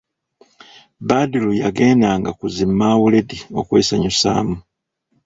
[1.07, 4.55] Badru yagendanga ku zimawuledi okwesanyusamu.